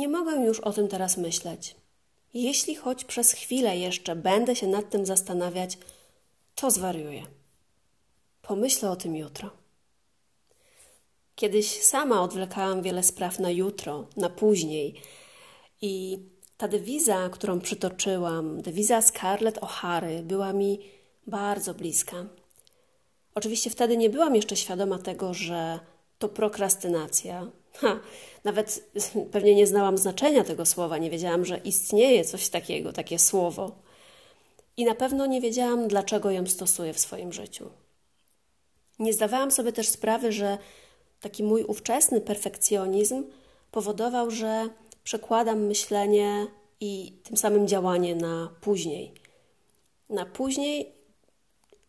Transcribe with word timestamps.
Nie 0.00 0.08
mogę 0.08 0.36
już 0.36 0.60
o 0.60 0.72
tym 0.72 0.88
teraz 0.88 1.16
myśleć. 1.16 1.76
Jeśli 2.34 2.74
choć 2.74 3.04
przez 3.04 3.32
chwilę 3.32 3.76
jeszcze 3.76 4.16
będę 4.16 4.56
się 4.56 4.66
nad 4.66 4.90
tym 4.90 5.06
zastanawiać, 5.06 5.78
to 6.54 6.70
zwariuję. 6.70 7.22
Pomyślę 8.42 8.90
o 8.90 8.96
tym 8.96 9.16
jutro. 9.16 9.50
Kiedyś 11.34 11.82
sama 11.82 12.22
odwlekałam 12.22 12.82
wiele 12.82 13.02
spraw 13.02 13.38
na 13.38 13.50
jutro, 13.50 14.06
na 14.16 14.30
później. 14.30 15.00
I 15.82 16.18
ta 16.56 16.68
dewiza, 16.68 17.28
którą 17.28 17.60
przytoczyłam, 17.60 18.62
dewiza 18.62 19.02
Scarlett 19.02 19.60
O'Hary, 19.60 20.22
była 20.22 20.52
mi 20.52 20.80
bardzo 21.26 21.74
bliska. 21.74 22.26
Oczywiście 23.34 23.70
wtedy 23.70 23.96
nie 23.96 24.10
byłam 24.10 24.36
jeszcze 24.36 24.56
świadoma 24.56 24.98
tego, 24.98 25.34
że 25.34 25.80
to 26.18 26.28
prokrastynacja. 26.28 27.50
Ha, 27.74 28.00
nawet 28.44 28.90
pewnie 29.32 29.54
nie 29.54 29.66
znałam 29.66 29.98
znaczenia 29.98 30.44
tego 30.44 30.66
słowa, 30.66 30.98
nie 30.98 31.10
wiedziałam, 31.10 31.44
że 31.44 31.58
istnieje 31.58 32.24
coś 32.24 32.48
takiego, 32.48 32.92
takie 32.92 33.18
słowo. 33.18 33.72
I 34.76 34.84
na 34.84 34.94
pewno 34.94 35.26
nie 35.26 35.40
wiedziałam, 35.40 35.88
dlaczego 35.88 36.30
ją 36.30 36.46
stosuję 36.46 36.94
w 36.94 36.98
swoim 37.00 37.32
życiu. 37.32 37.70
Nie 38.98 39.12
zdawałam 39.12 39.50
sobie 39.50 39.72
też 39.72 39.88
sprawy, 39.88 40.32
że 40.32 40.58
taki 41.20 41.44
mój 41.44 41.64
ówczesny 41.64 42.20
perfekcjonizm 42.20 43.24
powodował, 43.70 44.30
że 44.30 44.68
przekładam 45.04 45.66
myślenie 45.66 46.46
i 46.80 47.12
tym 47.22 47.36
samym 47.36 47.68
działanie 47.68 48.14
na 48.14 48.50
później. 48.60 49.12
Na 50.10 50.26
później 50.26 50.92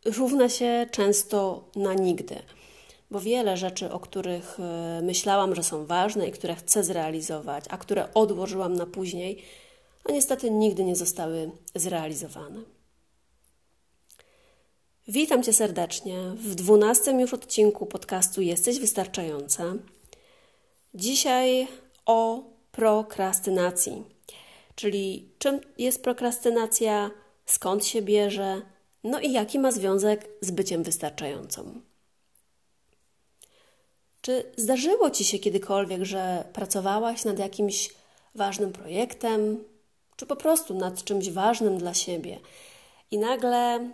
równa 0.05 0.49
się 0.49 0.87
często 0.91 1.63
na 1.75 1.93
nigdy, 1.93 2.35
bo 3.11 3.19
wiele 3.19 3.57
rzeczy, 3.57 3.91
o 3.91 3.99
których 3.99 4.59
e, 4.59 5.01
myślałam, 5.03 5.55
że 5.55 5.63
są 5.63 5.85
ważne 5.85 6.27
i 6.27 6.31
które 6.31 6.55
chcę 6.55 6.83
zrealizować, 6.83 7.65
a 7.69 7.77
które 7.77 8.13
odłożyłam 8.13 8.73
na 8.73 8.85
później, 8.85 9.43
a 10.09 10.11
niestety 10.11 10.51
nigdy 10.51 10.83
nie 10.83 10.95
zostały 10.95 11.51
zrealizowane. 11.75 12.61
Witam 15.07 15.43
Cię 15.43 15.53
serdecznie 15.53 16.17
w 16.35 16.55
dwunastym 16.55 17.19
już 17.19 17.33
odcinku 17.33 17.85
podcastu 17.85 18.41
Jesteś 18.41 18.79
Wystarczająca. 18.79 19.73
Dzisiaj 20.93 21.67
o 22.05 22.43
prokrastynacji, 22.71 24.03
czyli 24.75 25.29
czym 25.37 25.59
jest 25.77 26.03
prokrastynacja, 26.03 27.11
skąd 27.45 27.85
się 27.85 28.01
bierze, 28.01 28.61
no 29.03 29.19
i 29.19 29.31
jaki 29.31 29.59
ma 29.59 29.71
związek 29.71 30.29
z 30.41 30.51
byciem 30.51 30.83
wystarczającą. 30.83 31.90
Czy 34.21 34.51
zdarzyło 34.57 35.09
Ci 35.09 35.23
się 35.23 35.39
kiedykolwiek, 35.39 36.03
że 36.03 36.43
pracowałaś 36.53 37.25
nad 37.25 37.39
jakimś 37.39 37.89
ważnym 38.35 38.73
projektem, 38.73 39.63
czy 40.15 40.25
po 40.25 40.35
prostu 40.35 40.73
nad 40.73 41.03
czymś 41.03 41.29
ważnym 41.29 41.77
dla 41.77 41.93
siebie 41.93 42.39
i 43.11 43.17
nagle 43.17 43.91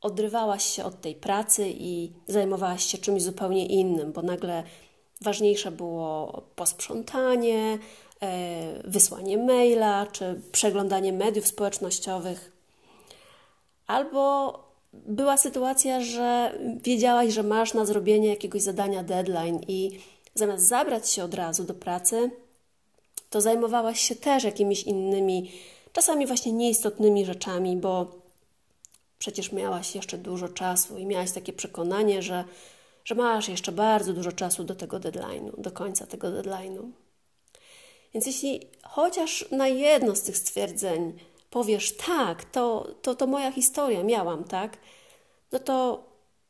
odrywałaś 0.00 0.64
się 0.64 0.84
od 0.84 1.00
tej 1.00 1.14
pracy 1.14 1.68
i 1.68 2.12
zajmowałaś 2.26 2.84
się 2.84 2.98
czymś 2.98 3.22
zupełnie 3.22 3.66
innym, 3.66 4.12
bo 4.12 4.22
nagle 4.22 4.62
ważniejsze 5.20 5.70
było 5.70 6.42
posprzątanie, 6.56 7.78
e, 8.22 8.82
wysłanie 8.84 9.38
maila 9.38 10.06
czy 10.06 10.40
przeglądanie 10.52 11.12
mediów 11.12 11.46
społecznościowych. 11.46 12.52
Albo 13.86 14.67
była 14.92 15.36
sytuacja, 15.36 16.00
że 16.00 16.58
wiedziałaś, 16.82 17.32
że 17.32 17.42
masz 17.42 17.74
na 17.74 17.84
zrobienie 17.84 18.28
jakiegoś 18.28 18.62
zadania 18.62 19.02
deadline 19.02 19.60
i 19.68 19.98
zamiast 20.34 20.64
zabrać 20.64 21.10
się 21.10 21.24
od 21.24 21.34
razu 21.34 21.64
do 21.64 21.74
pracy, 21.74 22.30
to 23.30 23.40
zajmowałaś 23.40 24.00
się 24.00 24.16
też 24.16 24.44
jakimiś 24.44 24.82
innymi, 24.82 25.50
czasami 25.92 26.26
właśnie 26.26 26.52
nieistotnymi 26.52 27.26
rzeczami, 27.26 27.76
bo 27.76 28.06
przecież 29.18 29.52
miałaś 29.52 29.94
jeszcze 29.94 30.18
dużo 30.18 30.48
czasu 30.48 30.98
i 30.98 31.06
miałaś 31.06 31.32
takie 31.32 31.52
przekonanie, 31.52 32.22
że, 32.22 32.44
że 33.04 33.14
masz 33.14 33.48
jeszcze 33.48 33.72
bardzo 33.72 34.12
dużo 34.12 34.32
czasu 34.32 34.64
do 34.64 34.74
tego 34.74 34.96
deadline'u, 34.96 35.60
do 35.60 35.70
końca 35.70 36.06
tego 36.06 36.28
deadline'u. 36.28 36.90
Więc 38.14 38.26
jeśli 38.26 38.66
chociaż 38.82 39.44
na 39.50 39.68
jedno 39.68 40.16
z 40.16 40.22
tych 40.22 40.36
stwierdzeń 40.36 41.18
powiesz 41.50 41.96
tak, 41.96 42.44
to, 42.44 42.94
to, 43.02 43.14
to 43.14 43.26
moja 43.26 43.52
historia, 43.52 44.02
miałam, 44.02 44.44
tak, 44.44 44.78
no 45.52 45.58
to 45.58 46.04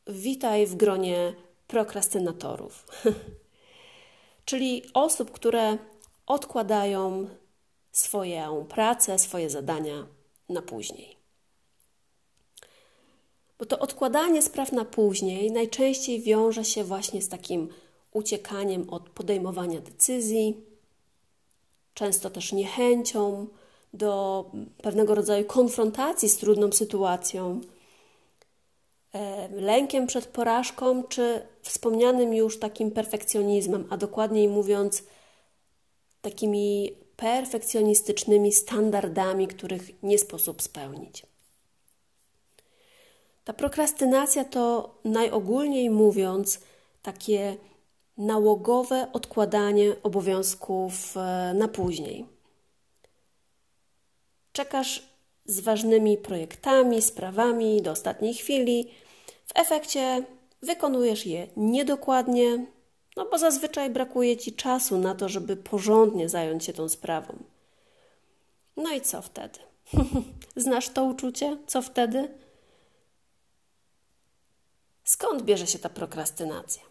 witaj 0.06 0.66
w 0.66 0.74
gronie 0.74 1.34
prokrastynatorów. 1.66 2.86
Czyli 4.44 4.82
osób, 4.94 5.30
które 5.30 5.78
odkładają 6.26 7.28
swoją 7.92 8.64
pracę, 8.64 9.18
swoje 9.18 9.50
zadania 9.50 10.06
na 10.48 10.62
później. 10.62 11.16
Bo 13.58 13.66
to 13.66 13.78
odkładanie 13.78 14.42
spraw 14.42 14.72
na 14.72 14.84
później 14.84 15.52
najczęściej 15.52 16.22
wiąże 16.22 16.64
się 16.64 16.84
właśnie 16.84 17.22
z 17.22 17.28
takim 17.28 17.68
uciekaniem 18.12 18.90
od 18.90 19.10
podejmowania 19.10 19.80
decyzji, 19.80 20.60
często 21.94 22.30
też 22.30 22.52
niechęcią 22.52 23.46
do 23.92 24.44
pewnego 24.82 25.14
rodzaju 25.14 25.44
konfrontacji 25.44 26.28
z 26.28 26.36
trudną 26.36 26.72
sytuacją, 26.72 27.60
e, 29.12 29.48
lękiem 29.48 30.06
przed 30.06 30.26
porażką, 30.26 31.02
czy 31.02 31.46
wspomnianym 31.62 32.34
już 32.34 32.58
takim 32.58 32.90
perfekcjonizmem, 32.90 33.86
a 33.90 33.96
dokładniej 33.96 34.48
mówiąc, 34.48 35.04
takimi 36.20 36.92
perfekcjonistycznymi 37.16 38.52
standardami, 38.52 39.48
których 39.48 40.02
nie 40.02 40.18
sposób 40.18 40.62
spełnić. 40.62 41.26
Ta 43.44 43.52
prokrastynacja 43.52 44.44
to 44.44 44.94
najogólniej 45.04 45.90
mówiąc 45.90 46.60
takie 47.02 47.56
nałogowe 48.18 49.12
odkładanie 49.12 50.02
obowiązków 50.02 51.16
e, 51.16 51.54
na 51.54 51.68
później. 51.68 52.37
Czekasz 54.58 55.02
z 55.44 55.60
ważnymi 55.60 56.16
projektami, 56.16 57.02
sprawami 57.02 57.82
do 57.82 57.90
ostatniej 57.90 58.34
chwili. 58.34 58.90
W 59.46 59.52
efekcie 59.54 60.22
wykonujesz 60.62 61.26
je 61.26 61.48
niedokładnie, 61.56 62.66
no 63.16 63.26
bo 63.30 63.38
zazwyczaj 63.38 63.90
brakuje 63.90 64.36
ci 64.36 64.52
czasu 64.52 64.98
na 64.98 65.14
to, 65.14 65.28
żeby 65.28 65.56
porządnie 65.56 66.28
zająć 66.28 66.64
się 66.64 66.72
tą 66.72 66.88
sprawą. 66.88 67.38
No 68.76 68.92
i 68.92 69.00
co 69.00 69.22
wtedy? 69.22 69.58
Znasz 70.56 70.88
to 70.88 71.04
uczucie? 71.04 71.56
Co 71.66 71.82
wtedy? 71.82 72.28
Skąd 75.04 75.42
bierze 75.42 75.66
się 75.66 75.78
ta 75.78 75.88
prokrastynacja? 75.88 76.82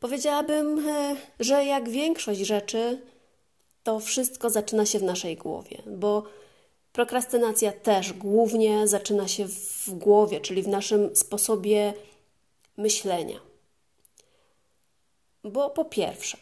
Powiedziałabym, 0.00 0.88
e, 0.88 1.16
że 1.40 1.64
jak 1.64 1.88
większość 1.88 2.40
rzeczy, 2.40 3.13
to 3.84 4.00
wszystko 4.00 4.50
zaczyna 4.50 4.86
się 4.86 4.98
w 4.98 5.02
naszej 5.02 5.36
głowie, 5.36 5.82
bo 5.86 6.22
prokrastynacja 6.92 7.72
też 7.72 8.12
głównie 8.12 8.88
zaczyna 8.88 9.28
się 9.28 9.48
w 9.48 9.90
głowie, 9.90 10.40
czyli 10.40 10.62
w 10.62 10.68
naszym 10.68 11.16
sposobie 11.16 11.94
myślenia. 12.76 13.40
Bo 15.44 15.70
po 15.70 15.84
pierwsze, 15.84 16.38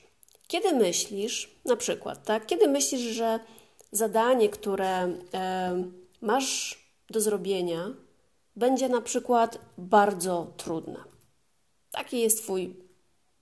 Kiedy 0.52 0.72
myślisz, 0.72 1.50
na 1.64 1.76
przykład, 1.76 2.24
tak, 2.24 2.46
kiedy 2.46 2.68
myślisz, 2.68 3.00
że 3.00 3.40
zadanie, 3.92 4.48
które 4.48 4.88
e, 5.34 5.84
masz 6.20 6.78
do 7.10 7.20
zrobienia, 7.20 7.94
będzie 8.56 8.88
na 8.88 9.00
przykład 9.00 9.58
bardzo 9.78 10.52
trudne. 10.56 11.04
Taki 11.90 12.20
jest 12.20 12.42
Twój 12.42 12.76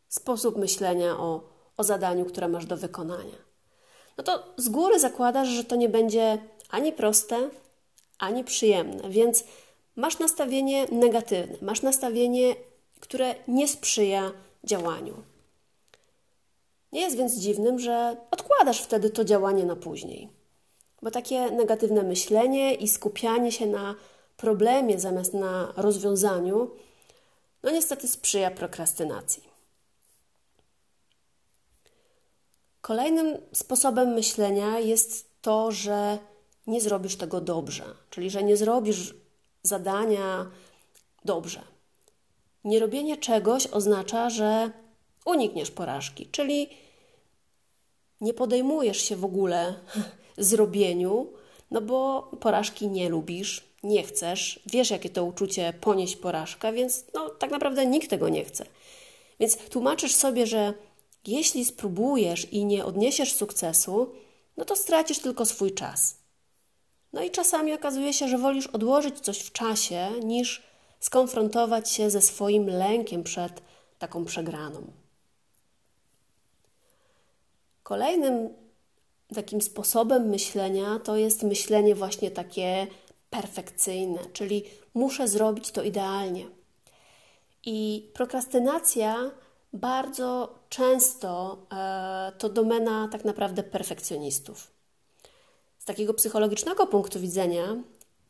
sposób 0.08 0.56
myślenia 0.56 1.19
o, 1.19 1.41
o 1.76 1.85
zadaniu, 1.85 2.25
które 2.25 2.49
masz 2.49 2.67
do 2.67 2.76
wykonania. 2.76 3.50
No 4.20 4.25
to 4.25 4.44
z 4.56 4.69
góry 4.69 4.99
zakładasz, 4.99 5.49
że 5.49 5.64
to 5.64 5.76
nie 5.76 5.88
będzie 5.88 6.38
ani 6.70 6.93
proste, 6.93 7.50
ani 8.19 8.44
przyjemne, 8.44 9.11
więc 9.11 9.44
masz 9.96 10.19
nastawienie 10.19 10.87
negatywne, 10.93 11.56
masz 11.62 11.82
nastawienie, 11.82 12.55
które 13.00 13.34
nie 13.49 13.69
sprzyja 13.69 14.32
działaniu. 14.64 15.14
Nie 16.93 17.00
jest 17.00 17.17
więc 17.17 17.34
dziwnym, 17.34 17.78
że 17.78 18.17
odkładasz 18.31 18.81
wtedy 18.81 19.11
to 19.11 19.25
działanie 19.25 19.64
na 19.64 19.76
później. 19.76 20.28
Bo 21.02 21.11
takie 21.11 21.50
negatywne 21.50 22.02
myślenie 22.02 22.75
i 22.75 22.88
skupianie 22.88 23.52
się 23.52 23.66
na 23.66 23.94
problemie 24.37 25.00
zamiast 25.00 25.34
na 25.34 25.73
rozwiązaniu, 25.76 26.70
no 27.62 27.70
niestety 27.70 28.08
sprzyja 28.08 28.50
prokrastynacji. 28.50 29.50
Kolejnym 32.90 33.38
sposobem 33.52 34.08
myślenia 34.08 34.78
jest 34.78 35.31
to, 35.42 35.72
że 35.72 36.19
nie 36.66 36.81
zrobisz 36.81 37.16
tego 37.16 37.40
dobrze, 37.40 37.84
czyli 38.10 38.31
że 38.31 38.42
nie 38.42 38.56
zrobisz 38.56 39.14
zadania 39.62 40.50
dobrze. 41.25 41.62
Nierobienie 42.64 43.16
czegoś 43.16 43.66
oznacza, 43.66 44.31
że 44.31 44.70
unikniesz 45.25 45.70
porażki, 45.70 46.26
czyli 46.26 46.69
nie 48.20 48.34
podejmujesz 48.34 49.02
się 49.02 49.16
w 49.16 49.25
ogóle 49.25 49.75
zrobieniu, 50.38 51.32
no 51.70 51.81
bo 51.81 52.31
porażki 52.40 52.88
nie 52.88 53.08
lubisz, 53.08 53.64
nie 53.82 54.02
chcesz, 54.02 54.60
wiesz, 54.66 54.90
jakie 54.90 55.10
to 55.10 55.25
uczucie 55.25 55.72
ponieść 55.81 56.16
porażkę, 56.16 56.72
więc 56.72 57.04
no, 57.14 57.28
tak 57.28 57.50
naprawdę 57.50 57.87
nikt 57.87 58.10
tego 58.10 58.28
nie 58.28 58.44
chce. 58.44 58.66
Więc 59.40 59.56
tłumaczysz 59.56 60.14
sobie, 60.14 60.46
że 60.46 60.75
jeśli 61.26 61.64
spróbujesz 61.64 62.52
i 62.52 62.64
nie 62.64 62.84
odniesiesz 62.84 63.34
sukcesu, 63.34 64.12
no 64.56 64.64
to 64.64 64.76
stracisz 64.76 65.19
tylko 65.19 65.46
swój 65.46 65.75
czas. 65.75 66.17
No 67.12 67.22
i 67.22 67.31
czasami 67.31 67.72
okazuje 67.72 68.12
się, 68.12 68.28
że 68.28 68.38
wolisz 68.38 68.67
odłożyć 68.67 69.20
coś 69.20 69.38
w 69.38 69.52
czasie, 69.52 70.11
niż 70.25 70.62
skonfrontować 71.00 71.90
się 71.90 72.11
ze 72.11 72.22
swoim 72.22 72.67
lękiem 72.67 73.22
przed 73.22 73.62
taką 73.99 74.25
przegraną. 74.25 74.93
Kolejnym 77.82 78.49
takim 79.34 79.62
sposobem 79.62 80.28
myślenia 80.28 80.99
to 81.05 81.16
jest 81.16 81.43
myślenie 81.43 81.94
właśnie 81.94 82.31
takie 82.31 82.87
perfekcyjne, 83.31 84.19
czyli 84.32 84.64
muszę 84.94 85.28
zrobić 85.28 85.70
to 85.70 85.82
idealnie. 85.82 86.46
I 87.66 88.11
prokrastynacja 88.14 89.31
bardzo 89.72 90.58
często 90.69 91.58
e, 91.72 92.32
to 92.38 92.49
domena 92.49 93.08
tak 93.12 93.25
naprawdę 93.25 93.62
perfekcjonistów. 93.62 94.70
Z 95.78 95.84
takiego 95.84 96.14
psychologicznego 96.14 96.87
punktu 96.87 97.20
widzenia 97.20 97.76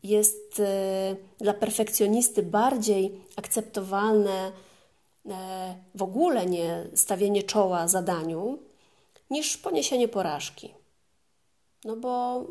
jest 0.02 0.60
e, 0.60 1.16
dla 1.38 1.54
perfekcjonisty 1.54 2.42
bardziej 2.42 3.20
akceptowalne 3.36 4.52
e, 5.26 5.74
w 5.94 6.02
ogóle 6.02 6.46
nie 6.46 6.86
stawienie 6.94 7.42
czoła 7.42 7.88
zadaniu, 7.88 8.58
niż 9.30 9.56
poniesienie 9.56 10.08
porażki. 10.08 10.74
No 11.84 11.96
bo 11.96 12.44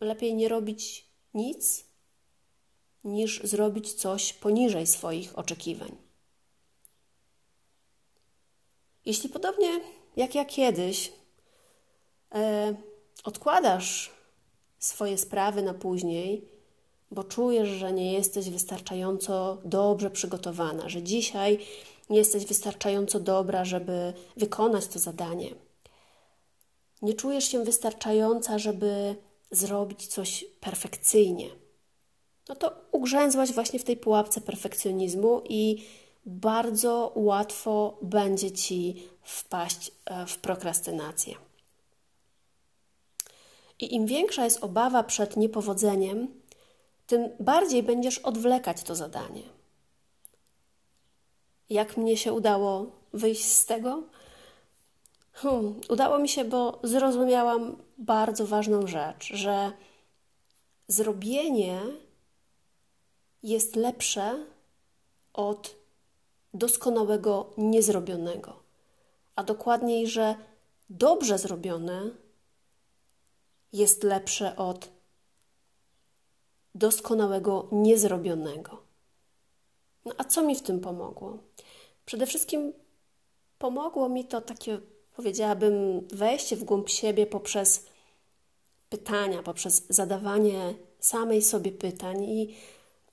lepiej 0.00 0.34
nie 0.34 0.48
robić 0.48 1.06
nic, 1.34 1.84
niż 3.04 3.40
zrobić 3.44 3.92
coś 3.92 4.32
poniżej 4.32 4.86
swoich 4.86 5.38
oczekiwań. 5.38 6.07
Jeśli 9.08 9.28
podobnie 9.28 9.80
jak 10.16 10.34
ja 10.34 10.44
kiedyś 10.44 11.12
e, 12.34 12.74
odkładasz 13.24 14.10
swoje 14.78 15.18
sprawy 15.18 15.62
na 15.62 15.74
później, 15.74 16.48
bo 17.10 17.24
czujesz, 17.24 17.68
że 17.68 17.92
nie 17.92 18.12
jesteś 18.12 18.50
wystarczająco 18.50 19.58
dobrze 19.64 20.10
przygotowana, 20.10 20.88
że 20.88 21.02
dzisiaj 21.02 21.58
nie 22.10 22.18
jesteś 22.18 22.46
wystarczająco 22.46 23.20
dobra, 23.20 23.64
żeby 23.64 24.12
wykonać 24.36 24.86
to 24.86 24.98
zadanie. 24.98 25.54
Nie 27.02 27.14
czujesz 27.14 27.44
się 27.44 27.64
wystarczająca, 27.64 28.58
żeby 28.58 29.14
zrobić 29.50 30.06
coś 30.06 30.44
perfekcyjnie. 30.60 31.50
No 32.48 32.54
to 32.54 32.72
ugrzęzłaś 32.92 33.52
właśnie 33.52 33.78
w 33.78 33.84
tej 33.84 33.96
pułapce 33.96 34.40
perfekcjonizmu 34.40 35.42
i 35.48 35.86
bardzo 36.26 37.12
łatwo 37.14 37.98
będzie 38.02 38.50
ci 38.52 39.08
wpaść 39.22 39.90
e, 40.04 40.26
w 40.26 40.38
prokrastynację. 40.38 41.34
I 43.78 43.94
im 43.94 44.06
większa 44.06 44.44
jest 44.44 44.64
obawa 44.64 45.02
przed 45.02 45.36
niepowodzeniem, 45.36 46.40
tym 47.06 47.28
bardziej 47.40 47.82
będziesz 47.82 48.18
odwlekać 48.18 48.82
to 48.82 48.94
zadanie. 48.94 49.42
Jak 51.70 51.96
mnie 51.96 52.16
się 52.16 52.32
udało 52.32 52.86
wyjść 53.12 53.44
z 53.44 53.66
tego? 53.66 54.02
Hmm, 55.32 55.80
udało 55.88 56.18
mi 56.18 56.28
się, 56.28 56.44
bo 56.44 56.78
zrozumiałam 56.82 57.76
bardzo 57.98 58.46
ważną 58.46 58.86
rzecz, 58.86 59.30
że 59.34 59.72
zrobienie 60.88 61.80
jest 63.42 63.76
lepsze 63.76 64.46
od 65.32 65.77
doskonałego 66.58 67.50
niezrobionego. 67.56 68.62
A 69.36 69.42
dokładniej, 69.42 70.06
że 70.06 70.34
dobrze 70.90 71.38
zrobione 71.38 72.10
jest 73.72 74.02
lepsze 74.02 74.56
od 74.56 74.88
doskonałego 76.74 77.68
niezrobionego. 77.72 78.82
No 80.04 80.14
a 80.18 80.24
co 80.24 80.42
mi 80.42 80.56
w 80.56 80.62
tym 80.62 80.80
pomogło? 80.80 81.38
Przede 82.04 82.26
wszystkim 82.26 82.72
pomogło 83.58 84.08
mi 84.08 84.24
to 84.24 84.40
takie, 84.40 84.80
powiedziałabym, 85.16 86.08
wejście 86.12 86.56
w 86.56 86.64
głąb 86.64 86.88
siebie 86.88 87.26
poprzez 87.26 87.86
pytania, 88.90 89.42
poprzez 89.42 89.86
zadawanie 89.88 90.74
samej 91.00 91.42
sobie 91.42 91.72
pytań 91.72 92.24
i 92.24 92.56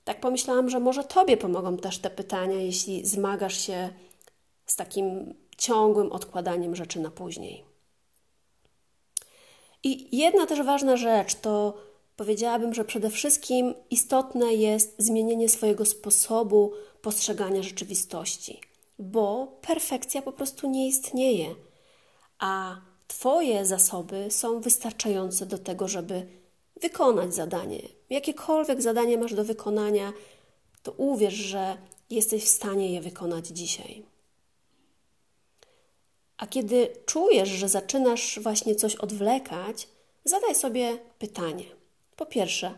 tak 0.06 0.20
pomyślałam, 0.20 0.70
że 0.70 0.80
może 0.80 1.04
Tobie 1.04 1.36
pomogą 1.36 1.76
też 1.76 1.98
te 1.98 2.10
pytania, 2.10 2.60
jeśli 2.60 3.06
zmagasz 3.06 3.60
się 3.60 3.88
z 4.66 4.76
takim 4.76 5.34
ciągłym 5.58 6.12
odkładaniem 6.12 6.76
rzeczy 6.76 7.00
na 7.00 7.10
później. 7.10 7.64
I 9.82 10.16
jedna 10.16 10.46
też 10.46 10.62
ważna 10.62 10.96
rzecz 10.96 11.34
to 11.34 11.74
powiedziałabym, 12.16 12.74
że 12.74 12.84
przede 12.84 13.10
wszystkim 13.10 13.74
istotne 13.90 14.54
jest 14.54 14.94
zmienienie 14.98 15.48
swojego 15.48 15.84
sposobu 15.84 16.72
postrzegania 17.02 17.62
rzeczywistości, 17.62 18.60
bo 18.98 19.58
perfekcja 19.62 20.22
po 20.22 20.32
prostu 20.32 20.70
nie 20.70 20.88
istnieje, 20.88 21.54
a 22.38 22.76
Twoje 23.08 23.66
zasoby 23.66 24.30
są 24.30 24.60
wystarczające 24.60 25.46
do 25.46 25.58
tego, 25.58 25.88
żeby 25.88 26.26
wykonać 26.80 27.34
zadanie. 27.34 27.82
Jakiekolwiek 28.10 28.82
zadanie 28.82 29.18
masz 29.18 29.34
do 29.34 29.44
wykonania, 29.44 30.12
to 30.82 30.92
uwierz, 30.92 31.34
że 31.34 31.76
jesteś 32.10 32.44
w 32.44 32.48
stanie 32.48 32.92
je 32.92 33.00
wykonać 33.00 33.46
dzisiaj. 33.46 34.02
A 36.36 36.46
kiedy 36.46 36.88
czujesz, 37.06 37.48
że 37.48 37.68
zaczynasz 37.68 38.38
właśnie 38.42 38.74
coś 38.74 38.96
odwlekać, 38.96 39.88
zadaj 40.24 40.54
sobie 40.54 40.98
pytanie. 41.18 41.64
Po 42.16 42.26
pierwsze, 42.26 42.74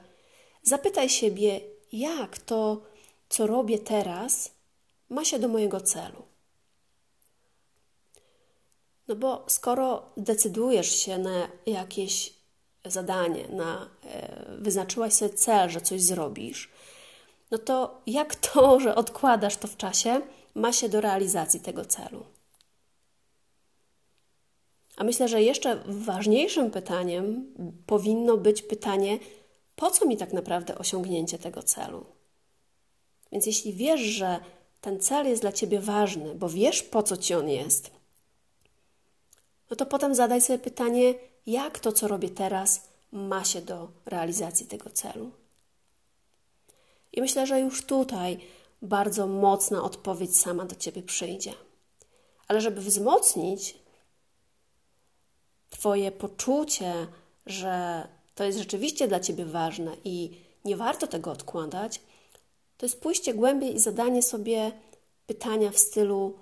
zapytaj 0.62 1.09
siebie, 1.09 1.61
jak 1.93 2.38
to, 2.38 2.83
co 3.28 3.47
robię 3.47 3.78
teraz, 3.78 4.50
ma 5.09 5.25
się 5.25 5.38
do 5.38 5.49
mojego 5.49 5.81
celu. 5.81 6.23
No 9.09 9.17
bo 9.17 9.45
skoro 9.49 10.02
decydujesz 10.17 10.99
się 10.99 11.19
na 11.19 11.49
jakieś 11.67 12.38
zadanie, 12.90 13.49
na, 13.49 13.88
e, 14.04 14.45
wyznaczyłaś 14.59 15.12
sobie 15.12 15.35
cel, 15.35 15.71
że 15.71 15.80
coś 15.80 16.02
zrobisz, 16.02 16.71
no 17.50 17.59
to 17.59 18.02
jak 18.07 18.35
to, 18.52 18.80
że 18.80 18.95
odkładasz 18.95 19.57
to 19.57 19.68
w 19.68 19.76
czasie, 19.76 20.21
ma 20.54 20.73
się 20.73 20.88
do 20.88 21.00
realizacji 21.00 21.61
tego 21.61 21.85
celu? 21.85 22.25
A 24.97 25.04
myślę, 25.04 25.28
że 25.28 25.42
jeszcze 25.42 25.83
ważniejszym 25.87 26.71
pytaniem 26.71 27.54
powinno 27.87 28.37
być 28.37 28.62
pytanie, 28.62 29.18
po 29.76 29.90
co 29.90 30.07
mi 30.07 30.16
tak 30.16 30.33
naprawdę 30.33 30.78
osiągnięcie 30.78 31.38
tego 31.38 31.62
celu? 31.62 32.07
Więc 33.33 33.47
jeśli 33.47 33.73
wiesz, 33.73 34.00
że 34.00 34.40
ten 34.80 35.00
cel 35.00 35.26
jest 35.26 35.42
dla 35.42 35.52
ciebie 35.52 35.80
ważny, 35.80 36.35
bo 36.35 36.49
wiesz, 36.49 36.83
po 36.83 37.02
co 37.02 37.16
ci 37.16 37.35
on 37.35 37.49
jest, 37.49 37.90
no 39.71 39.76
to 39.76 39.87
potem 39.87 40.14
zadaj 40.14 40.40
sobie 40.40 40.59
pytanie, 40.59 41.14
jak 41.52 41.78
to, 41.78 41.93
co 41.93 42.09
robię 42.09 42.31
teraz, 42.31 42.88
ma 43.12 43.45
się 43.45 43.61
do 43.62 43.88
realizacji 44.07 44.67
tego 44.67 44.90
celu. 44.90 45.31
I 47.12 47.21
myślę, 47.21 47.47
że 47.47 47.61
już 47.61 47.85
tutaj 47.85 48.38
bardzo 48.83 49.26
mocna 49.26 49.83
odpowiedź 49.83 50.37
sama 50.37 50.64
do 50.64 50.76
ciebie 50.76 51.02
przyjdzie. 51.02 51.55
Ale 52.49 52.61
żeby 52.61 52.81
wzmocnić 52.81 53.78
Twoje 55.71 56.12
poczucie, 56.12 57.07
że 57.47 58.09
to 58.35 58.45
jest 58.45 58.59
rzeczywiście 58.59 59.09
dla 59.09 59.21
ciebie 59.21 59.45
ważne 59.45 59.97
i 60.05 60.40
nie 60.64 60.76
warto 60.76 61.07
tego 61.07 61.31
odkładać, 61.31 62.00
to 62.76 62.87
jest 62.87 63.00
pójście 63.00 63.35
głębiej 63.35 63.75
i 63.75 63.78
zadanie 63.78 64.23
sobie 64.23 64.73
pytania 65.26 65.71
w 65.71 65.78
stylu: 65.78 66.38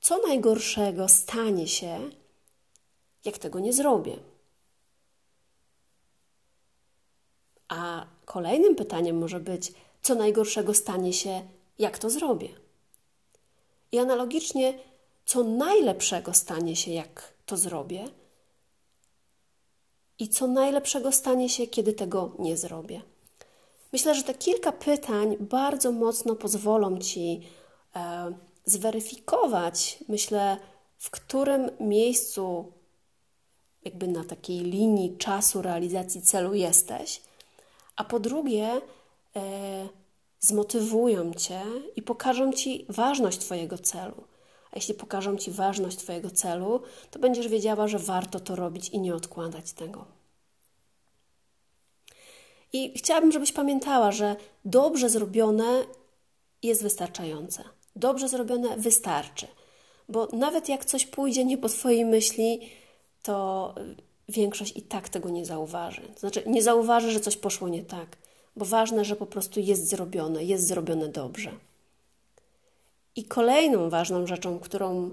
co 0.00 0.18
najgorszego 0.26 1.08
stanie 1.08 1.68
się, 1.68 2.10
jak 3.26 3.38
tego 3.38 3.60
nie 3.60 3.72
zrobię? 3.72 4.18
A 7.68 8.06
kolejnym 8.24 8.74
pytaniem 8.74 9.18
może 9.18 9.40
być, 9.40 9.72
co 10.02 10.14
najgorszego 10.14 10.74
stanie 10.74 11.12
się, 11.12 11.42
jak 11.78 11.98
to 11.98 12.10
zrobię? 12.10 12.48
I 13.92 13.98
analogicznie, 13.98 14.78
co 15.24 15.44
najlepszego 15.44 16.34
stanie 16.34 16.76
się, 16.76 16.90
jak 16.90 17.32
to 17.46 17.56
zrobię? 17.56 18.08
I 20.18 20.28
co 20.28 20.46
najlepszego 20.46 21.12
stanie 21.12 21.48
się, 21.48 21.66
kiedy 21.66 21.92
tego 21.92 22.32
nie 22.38 22.56
zrobię? 22.56 23.02
Myślę, 23.92 24.14
że 24.14 24.22
te 24.22 24.34
kilka 24.34 24.72
pytań 24.72 25.36
bardzo 25.40 25.92
mocno 25.92 26.34
pozwolą 26.34 26.98
Ci 26.98 27.42
e, 27.96 28.32
zweryfikować, 28.64 29.98
myślę, 30.08 30.56
w 30.98 31.10
którym 31.10 31.70
miejscu, 31.80 32.72
jakby 33.86 34.08
na 34.08 34.24
takiej 34.24 34.58
linii 34.58 35.16
czasu 35.16 35.62
realizacji 35.62 36.22
celu 36.22 36.54
jesteś, 36.54 37.20
a 37.96 38.04
po 38.04 38.20
drugie, 38.20 38.80
e, 39.36 39.88
zmotywują 40.40 41.34
Cię 41.34 41.62
i 41.96 42.02
pokażą 42.02 42.52
Ci 42.52 42.86
ważność 42.88 43.38
Twojego 43.38 43.78
celu. 43.78 44.24
A 44.72 44.76
jeśli 44.76 44.94
pokażą 44.94 45.36
Ci 45.36 45.50
ważność 45.50 45.96
Twojego 45.96 46.30
celu, 46.30 46.82
to 47.10 47.18
będziesz 47.18 47.48
wiedziała, 47.48 47.88
że 47.88 47.98
warto 47.98 48.40
to 48.40 48.56
robić 48.56 48.88
i 48.88 49.00
nie 49.00 49.14
odkładać 49.14 49.72
tego. 49.72 50.04
I 52.72 52.98
chciałabym, 52.98 53.32
żebyś 53.32 53.52
pamiętała, 53.52 54.12
że 54.12 54.36
dobrze 54.64 55.08
zrobione 55.10 55.84
jest 56.62 56.82
wystarczające. 56.82 57.64
Dobrze 57.96 58.28
zrobione 58.28 58.76
wystarczy. 58.76 59.46
Bo 60.08 60.28
nawet 60.32 60.68
jak 60.68 60.84
coś 60.84 61.06
pójdzie 61.06 61.44
nie 61.44 61.58
po 61.58 61.68
Twojej 61.68 62.04
myśli, 62.04 62.70
to 63.26 63.74
większość 64.28 64.76
i 64.76 64.82
tak 64.82 65.08
tego 65.08 65.28
nie 65.28 65.46
zauważy. 65.46 66.02
To 66.14 66.20
znaczy, 66.20 66.42
nie 66.46 66.62
zauważy, 66.62 67.10
że 67.10 67.20
coś 67.20 67.36
poszło 67.36 67.68
nie 67.68 67.82
tak, 67.82 68.16
bo 68.56 68.64
ważne, 68.64 69.04
że 69.04 69.16
po 69.16 69.26
prostu 69.26 69.60
jest 69.60 69.88
zrobione, 69.88 70.44
jest 70.44 70.66
zrobione 70.66 71.08
dobrze. 71.08 71.50
I 73.16 73.24
kolejną 73.24 73.90
ważną 73.90 74.26
rzeczą, 74.26 74.58
którą 74.58 75.10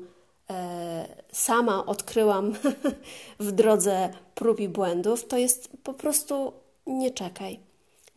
e, 0.50 1.06
sama 1.32 1.86
odkryłam 1.86 2.54
w 3.40 3.52
drodze 3.52 4.10
prób 4.36 4.60
i 4.60 4.70
błędów, 4.70 5.28
to 5.28 5.38
jest 5.38 5.70
po 5.84 5.94
prostu 5.94 6.54
nie 6.88 7.12
czekaj. 7.12 7.60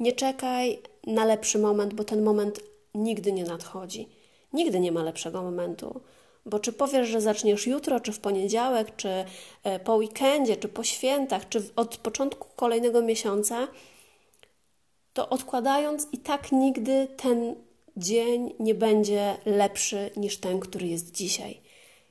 Nie 0.00 0.12
czekaj 0.12 0.78
na 1.06 1.24
lepszy 1.24 1.58
moment, 1.58 1.94
bo 1.94 2.04
ten 2.04 2.22
moment 2.22 2.60
nigdy 2.94 3.32
nie 3.32 3.44
nadchodzi. 3.44 4.08
Nigdy 4.52 4.80
nie 4.80 4.92
ma 4.92 5.02
lepszego 5.02 5.42
momentu. 5.42 6.00
Bo 6.46 6.58
czy 6.58 6.72
powiesz, 6.72 7.08
że 7.08 7.20
zaczniesz 7.20 7.66
jutro, 7.66 8.00
czy 8.00 8.12
w 8.12 8.20
poniedziałek, 8.20 8.96
czy 8.96 9.24
e, 9.64 9.78
po 9.78 9.94
weekendzie, 9.94 10.56
czy 10.56 10.68
po 10.68 10.84
świętach, 10.84 11.48
czy 11.48 11.62
od 11.76 11.96
początku 11.96 12.48
kolejnego 12.56 13.02
miesiąca, 13.02 13.68
to 15.12 15.28
odkładając 15.28 16.08
i 16.12 16.18
tak 16.18 16.52
nigdy 16.52 17.08
ten 17.16 17.54
dzień 17.96 18.54
nie 18.60 18.74
będzie 18.74 19.36
lepszy 19.46 20.10
niż 20.16 20.38
ten, 20.38 20.60
który 20.60 20.86
jest 20.86 21.12
dzisiaj. 21.12 21.60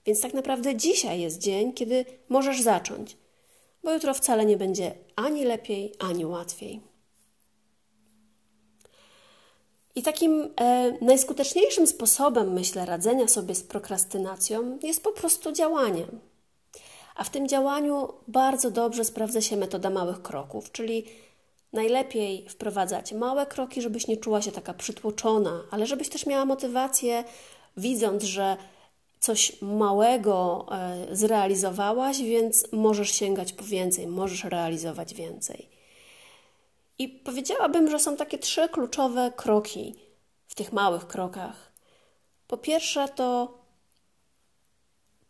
Więc 0.06 0.22
tak 0.22 0.34
naprawdę 0.34 0.76
dzisiaj 0.76 1.22
jest 1.22 1.40
dzień, 1.40 1.74
kiedy 1.74 2.06
możesz 2.30 2.62
zacząć, 2.62 3.18
bo 3.84 3.94
jutro 3.94 4.14
wcale 4.14 4.46
nie 4.46 4.58
będzie 4.58 4.92
ani 5.16 5.44
lepiej, 5.44 5.94
ani 6.00 6.26
łatwiej. 6.26 6.95
I 9.96 10.04
takim 10.04 10.50
e, 10.60 10.92
najskuteczniejszym 11.02 11.88
sposobem, 11.88 12.54
myślę, 12.54 12.86
radzenia 12.86 13.28
sobie 13.28 13.56
z 13.56 13.64
prokrastynacją 13.64 14.80
jest 14.84 15.04
po 15.04 15.12
prostu 15.12 15.52
działaniem. 15.52 16.20
A 17.16 17.24
w 17.24 17.30
tym 17.30 17.48
działaniu 17.48 18.14
bardzo 18.28 18.72
dobrze 18.72 19.06
sprawdza 19.06 19.42
się 19.42 19.58
metoda 19.58 19.90
małych 19.90 20.22
kroków, 20.22 20.72
czyli 20.72 21.06
najlepiej 21.74 22.50
wprowadzać 22.50 23.14
małe 23.14 23.46
kroki, 23.46 23.82
żebyś 23.82 24.08
nie 24.08 24.18
czuła 24.18 24.42
się 24.42 24.52
taka 24.52 24.74
przytłoczona, 24.74 25.64
ale 25.72 25.86
żebyś 25.86 26.10
też 26.10 26.26
miała 26.26 26.46
motywację, 26.46 27.24
widząc, 27.78 28.24
że 28.24 28.58
coś 29.20 29.62
małego 29.62 30.66
e, 30.72 31.08
zrealizowałaś, 31.16 32.22
więc 32.22 32.68
możesz 32.72 33.12
sięgać 33.12 33.54
po 33.54 33.64
więcej, 33.64 34.08
możesz 34.08 34.44
realizować 34.44 35.14
więcej. 35.14 35.75
I 37.00 37.10
powiedziałabym, 37.10 37.90
że 37.90 38.00
są 38.00 38.18
takie 38.18 38.38
trzy 38.38 38.70
kluczowe 38.70 39.32
kroki 39.36 39.96
w 40.48 40.56
tych 40.56 40.74
małych 40.74 41.08
krokach. 41.08 41.72
Po 42.48 42.58
pierwsze, 42.58 43.10
to 43.16 43.58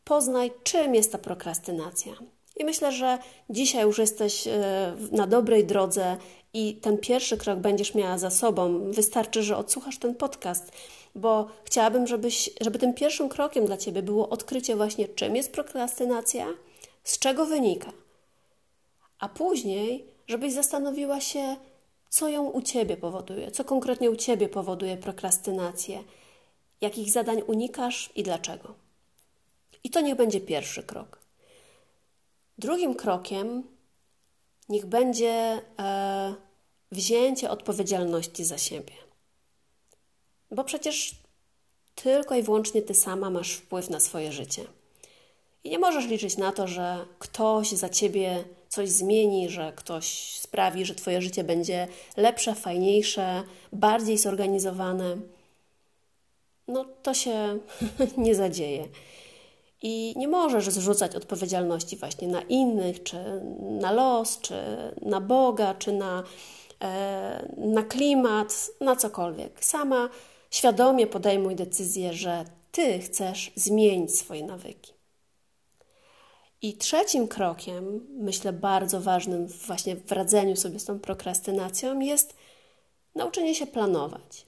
poznaj, 0.03 0.51
czym 0.63 0.95
jest 0.95 1.11
ta 1.11 1.17
prokrastynacja. 1.17 2.13
I 2.55 2.65
myślę, 2.65 2.91
że 2.91 3.17
dzisiaj 3.49 3.83
już 3.83 3.97
jesteś 3.97 4.47
e, 4.47 4.95
na 5.11 5.27
dobrej 5.27 5.65
drodze 5.65 6.17
i 6.53 6.75
ten 6.75 6.97
pierwszy 6.97 7.37
krok 7.37 7.59
będziesz 7.59 7.95
miała 7.95 8.17
za 8.17 8.29
sobą. 8.29 8.91
Wystarczy, 8.91 9.43
że 9.43 9.57
odsłuchasz 9.57 9.97
ten 9.97 10.15
podcast, 10.15 10.71
bo 11.15 11.47
chciałabym, 11.63 12.07
żebyś, 12.07 12.49
żeby 12.61 12.79
tym 12.79 12.93
pierwszym 12.93 13.29
krokiem 13.29 13.65
dla 13.65 13.77
Ciebie 13.77 14.03
było 14.03 14.29
odkrycie 14.29 14.75
właśnie, 14.75 15.07
czym 15.07 15.35
jest 15.35 15.51
prokrastynacja, 15.51 16.47
z 17.03 17.19
czego 17.19 17.45
wynika. 17.45 17.91
A 19.19 19.29
później 19.29 20.14
żebyś 20.27 20.53
zastanowiła 20.53 21.21
się, 21.21 21.55
co 22.09 22.29
ją 22.29 22.45
u 22.49 22.61
ciebie 22.61 22.97
powoduje, 22.97 23.51
co 23.51 23.63
konkretnie 23.63 24.11
u 24.11 24.15
ciebie 24.15 24.49
powoduje 24.49 24.97
prokrastynację, 24.97 26.03
jakich 26.81 27.11
zadań 27.11 27.41
unikasz 27.47 28.09
i 28.15 28.23
dlaczego. 28.23 28.75
I 29.83 29.89
to 29.89 30.01
niech 30.01 30.15
będzie 30.15 30.41
pierwszy 30.41 30.83
krok. 30.83 31.19
Drugim 32.57 32.95
krokiem 32.95 33.63
niech 34.69 34.85
będzie 34.85 35.61
e, 35.79 36.35
wzięcie 36.91 37.49
odpowiedzialności 37.49 38.45
za 38.45 38.57
siebie. 38.57 38.93
Bo 40.51 40.63
przecież 40.63 41.15
tylko 41.95 42.35
i 42.35 42.43
wyłącznie 42.43 42.81
ty 42.81 42.93
sama 42.93 43.29
masz 43.29 43.53
wpływ 43.53 43.89
na 43.89 43.99
swoje 43.99 44.31
życie. 44.31 44.65
I 45.63 45.69
nie 45.69 45.79
możesz 45.79 46.05
liczyć 46.05 46.37
na 46.37 46.51
to, 46.51 46.67
że 46.67 47.05
ktoś 47.19 47.71
za 47.71 47.89
ciebie 47.89 48.43
coś 48.75 48.89
zmieni, 48.89 49.49
że 49.49 49.73
ktoś 49.75 50.37
sprawi, 50.39 50.85
że 50.85 50.95
Twoje 50.95 51.21
życie 51.21 51.43
będzie 51.43 51.87
lepsze, 52.17 52.55
fajniejsze, 52.55 53.43
bardziej 53.73 54.17
zorganizowane, 54.17 55.17
no 56.67 56.85
to 57.03 57.13
się 57.13 57.59
nie 58.17 58.35
zadzieje. 58.35 58.87
I 59.81 60.13
nie 60.17 60.27
możesz 60.27 60.69
zrzucać 60.69 61.15
odpowiedzialności 61.15 61.97
właśnie 61.97 62.27
na 62.27 62.41
innych, 62.41 63.03
czy 63.03 63.17
na 63.59 63.91
los, 63.91 64.39
czy 64.41 64.55
na 65.01 65.21
Boga, 65.21 65.73
czy 65.73 65.93
na, 65.93 66.23
e, 66.81 67.49
na 67.57 67.83
klimat, 67.83 68.71
na 68.81 68.95
cokolwiek. 68.95 69.65
Sama 69.65 70.09
świadomie 70.51 71.07
podejmuj 71.07 71.55
decyzję, 71.55 72.13
że 72.13 72.45
Ty 72.71 72.99
chcesz 72.99 73.51
zmienić 73.55 74.17
swoje 74.17 74.45
nawyki. 74.45 74.94
I 76.65 76.73
trzecim 76.73 77.27
krokiem, 77.27 78.07
myślę 78.19 78.53
bardzo 78.53 79.01
ważnym 79.01 79.47
właśnie 79.47 79.95
w 79.95 80.11
radzeniu 80.11 80.55
sobie 80.55 80.79
z 80.79 80.85
tą 80.85 80.99
prokrastynacją, 80.99 81.99
jest 81.99 82.35
nauczenie 83.15 83.55
się 83.55 83.67
planować. 83.67 84.45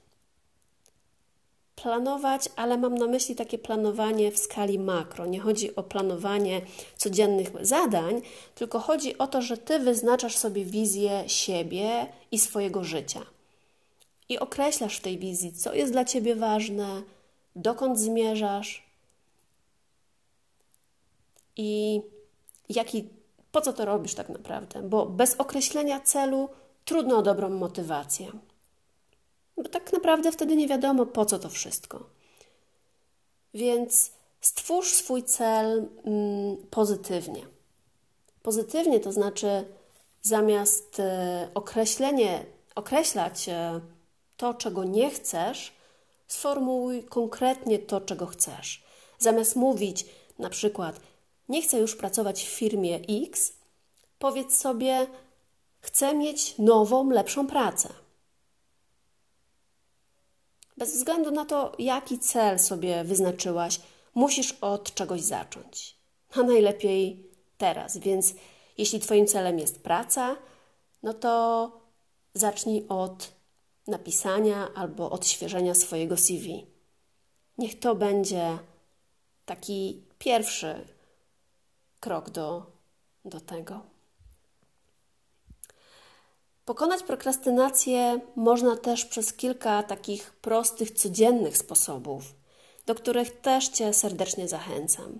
Planować, 1.75 2.49
ale 2.55 2.77
mam 2.77 2.95
na 2.95 3.07
myśli 3.07 3.35
takie 3.35 3.57
planowanie 3.57 4.31
w 4.31 4.37
skali 4.37 4.79
makro. 4.79 5.25
Nie 5.25 5.39
chodzi 5.39 5.75
o 5.75 5.83
planowanie 5.83 6.61
codziennych 6.95 7.49
zadań, 7.61 8.21
tylko 8.55 8.79
chodzi 8.79 9.17
o 9.17 9.27
to, 9.27 9.41
że 9.41 9.57
ty 9.57 9.79
wyznaczasz 9.79 10.37
sobie 10.37 10.65
wizję 10.65 11.23
siebie 11.27 12.07
i 12.31 12.39
swojego 12.39 12.83
życia. 12.83 13.21
I 14.29 14.39
określasz 14.39 14.97
w 14.97 15.01
tej 15.01 15.17
wizji, 15.17 15.53
co 15.53 15.73
jest 15.73 15.91
dla 15.91 16.05
ciebie 16.05 16.35
ważne, 16.35 17.01
dokąd 17.55 17.99
zmierzasz, 17.99 18.86
i 21.57 22.01
jaki, 22.69 23.09
po 23.51 23.61
co 23.61 23.73
to 23.73 23.85
robisz 23.85 24.13
tak 24.15 24.29
naprawdę? 24.29 24.81
Bo 24.81 25.05
bez 25.05 25.35
określenia 25.35 25.99
celu 25.99 26.49
trudno 26.85 27.17
o 27.17 27.21
dobrą 27.21 27.49
motywację. 27.49 28.31
Bo 29.57 29.69
tak 29.69 29.93
naprawdę 29.93 30.31
wtedy 30.31 30.55
nie 30.55 30.67
wiadomo, 30.67 31.05
po 31.05 31.25
co 31.25 31.39
to 31.39 31.49
wszystko. 31.49 32.09
Więc 33.53 34.11
stwórz 34.41 34.93
swój 34.93 35.23
cel 35.23 35.87
mm, 36.03 36.57
pozytywnie. 36.69 37.47
Pozytywnie 38.41 38.99
to 38.99 39.11
znaczy 39.11 39.65
zamiast 40.21 40.99
e, 40.99 41.49
określenie, 41.53 42.45
określać 42.75 43.49
e, 43.49 43.81
to, 44.37 44.53
czego 44.53 44.83
nie 44.83 45.09
chcesz, 45.09 45.73
sformułuj 46.27 47.03
konkretnie 47.03 47.79
to, 47.79 48.01
czego 48.01 48.25
chcesz. 48.25 48.83
Zamiast 49.19 49.55
mówić 49.55 50.05
na 50.39 50.49
przykład 50.49 50.99
nie 51.49 51.61
chcę 51.61 51.79
już 51.79 51.95
pracować 51.95 52.43
w 52.43 52.49
firmie 52.49 52.99
X, 53.25 53.53
powiedz 54.19 54.57
sobie 54.57 55.07
chcę 55.79 56.15
mieć 56.15 56.57
nową, 56.57 57.09
lepszą 57.09 57.47
pracę. 57.47 57.89
Bez 60.77 60.97
względu 60.97 61.31
na 61.31 61.45
to, 61.45 61.71
jaki 61.79 62.19
cel 62.19 62.59
sobie 62.59 63.03
wyznaczyłaś, 63.03 63.79
musisz 64.13 64.51
od 64.51 64.93
czegoś 64.93 65.21
zacząć. 65.21 65.95
A 66.35 66.43
najlepiej 66.43 67.29
teraz. 67.57 67.97
Więc 67.97 68.33
jeśli 68.77 68.99
Twoim 68.99 69.27
celem 69.27 69.59
jest 69.59 69.83
praca, 69.83 70.37
no 71.03 71.13
to 71.13 71.71
zacznij 72.33 72.85
od 72.89 73.31
napisania 73.87 74.73
albo 74.75 75.11
odświeżenia 75.11 75.75
swojego 75.75 76.17
CV. 76.17 76.65
Niech 77.57 77.79
to 77.79 77.95
będzie 77.95 78.57
taki 79.45 80.01
pierwszy 80.19 80.85
krok 81.99 82.29
do, 82.29 82.65
do 83.25 83.39
tego. 83.39 83.81
Pokonać 86.65 87.03
prokrastynację 87.03 88.19
można 88.35 88.77
też 88.77 89.05
przez 89.05 89.33
kilka 89.33 89.83
takich 89.83 90.33
prostych, 90.33 90.91
codziennych 90.91 91.57
sposobów, 91.57 92.23
do 92.85 92.95
których 92.95 93.41
też 93.41 93.67
Cię 93.67 93.93
serdecznie 93.93 94.47
zachęcam. 94.47 95.19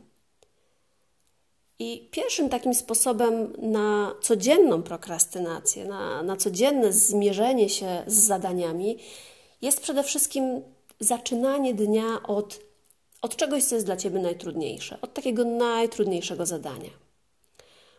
I 1.80 2.10
pierwszym 2.12 2.50
takim 2.50 2.74
sposobem 2.74 3.54
na 3.58 4.16
codzienną 4.22 4.84
prokrastynację, 4.84 5.86
na, 5.86 6.24
na 6.24 6.38
codzienne 6.38 6.94
zmierzenie 6.94 7.70
się 7.70 8.04
z 8.08 8.14
zadaniami 8.14 8.98
jest 9.62 9.82
przede 9.82 10.04
wszystkim 10.04 10.62
zaczynanie 11.00 11.74
dnia 11.74 12.24
od, 12.24 12.60
od 13.22 13.36
czegoś, 13.36 13.64
co 13.64 13.76
jest 13.76 13.88
dla 13.88 13.98
Ciebie 13.98 14.20
najtrudniejsze, 14.20 14.98
od 15.02 15.14
takiego 15.14 15.46
najtrudniejszego 15.46 16.46
zadania. 16.46 16.90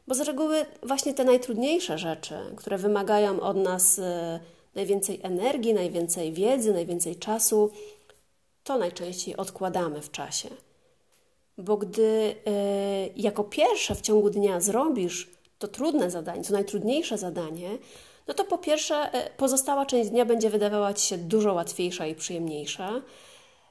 Bo 0.07 0.15
z 0.15 0.21
reguły 0.21 0.67
właśnie 0.83 1.15
te 1.15 1.25
najtrudniejsze 1.25 1.99
rzeczy, 1.99 2.35
które 2.57 2.79
wymagają 2.79 3.41
od 3.41 3.57
nas 3.57 3.99
e, 3.99 4.41
najwięcej 4.75 5.21
energii, 5.23 5.75
najwięcej 5.75 6.33
wiedzy, 6.33 6.73
najwięcej 6.73 7.17
czasu, 7.17 7.71
to 8.65 8.79
najczęściej 8.79 9.37
odkładamy 9.37 10.03
w 10.03 10.11
czasie. 10.11 10.49
Bo 11.59 11.77
gdy 11.77 12.03
y, 12.03 12.35
jako 13.17 13.45
pierwsze 13.45 13.95
w 13.95 14.01
ciągu 14.01 14.31
dnia 14.31 14.61
zrobisz 14.61 15.29
to 15.59 15.69
trudne 15.69 16.11
zadanie, 16.11 16.45
to 16.45 16.53
najtrudniejsze 16.53 17.19
zadanie, 17.19 17.79
no 18.27 18.35
to 18.35 18.45
po 18.45 18.59
pierwsze 18.59 19.27
y, 19.27 19.31
pozostała 19.37 19.87
część 19.87 20.11
dnia 20.11 20.25
będzie 20.25 20.51
wydawała 20.51 20.95
Ci 20.95 21.07
się 21.07 21.19
dużo 21.19 21.55
łatwiejsza 21.55 22.07
i 22.07 22.15
przyjemniejsza. 22.15 23.03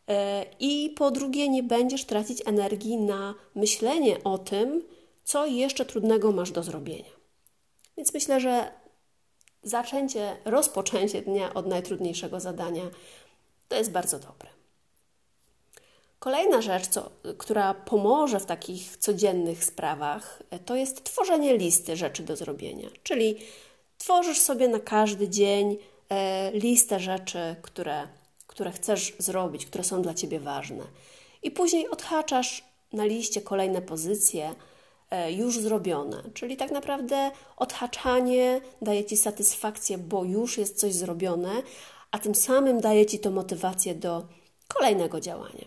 Y, 0.09 0.13
I 0.59 0.89
po 0.89 1.11
drugie, 1.11 1.49
nie 1.49 1.63
będziesz 1.63 2.05
tracić 2.05 2.41
energii 2.45 2.97
na 2.97 3.35
myślenie 3.55 4.23
o 4.23 4.37
tym, 4.37 4.83
co 5.23 5.45
jeszcze 5.45 5.85
trudnego 5.85 6.31
masz 6.31 6.51
do 6.51 6.63
zrobienia. 6.63 7.11
Więc 7.97 8.13
myślę, 8.13 8.39
że 8.39 8.71
zaczęcie, 9.63 10.37
rozpoczęcie 10.45 11.21
dnia 11.21 11.53
od 11.53 11.67
najtrudniejszego 11.67 12.39
zadania 12.39 12.83
to 13.67 13.75
jest 13.75 13.91
bardzo 13.91 14.19
dobre. 14.19 14.49
Kolejna 16.19 16.61
rzecz, 16.61 16.87
co, 16.87 17.11
która 17.37 17.73
pomoże 17.73 18.39
w 18.39 18.45
takich 18.45 18.97
codziennych 18.97 19.63
sprawach, 19.63 20.43
to 20.65 20.75
jest 20.75 21.03
tworzenie 21.03 21.57
listy 21.57 21.95
rzeczy 21.95 22.23
do 22.23 22.35
zrobienia. 22.35 22.89
Czyli 23.03 23.37
tworzysz 23.97 24.39
sobie 24.39 24.67
na 24.67 24.79
każdy 24.79 25.29
dzień 25.29 25.77
e, 26.09 26.51
listę 26.51 26.99
rzeczy, 26.99 27.55
które, 27.61 28.07
które 28.57 28.71
chcesz 28.71 29.15
zrobić, 29.19 29.65
które 29.65 29.83
są 29.83 30.01
dla 30.01 30.13
ciebie 30.13 30.39
ważne. 30.39 30.83
I 31.43 31.51
później 31.51 31.89
odhaczasz 31.89 32.63
na 32.93 33.05
liście 33.05 33.41
kolejne 33.41 33.81
pozycje 33.81 34.55
e, 35.09 35.31
już 35.31 35.59
zrobione. 35.59 36.23
Czyli 36.33 36.57
tak 36.57 36.71
naprawdę 36.71 37.31
odhaczanie 37.57 38.61
daje 38.81 39.05
ci 39.05 39.17
satysfakcję, 39.17 39.97
bo 39.97 40.23
już 40.23 40.57
jest 40.57 40.79
coś 40.79 40.93
zrobione, 40.93 41.51
a 42.11 42.19
tym 42.19 42.35
samym 42.35 42.81
daje 42.81 43.05
ci 43.05 43.19
to 43.19 43.31
motywację 43.31 43.95
do 43.95 44.27
kolejnego 44.67 45.21
działania. 45.21 45.65